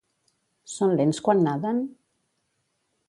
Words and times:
Són 0.75 0.95
lents 1.01 1.19
quan 1.27 1.43
naden? 1.49 1.85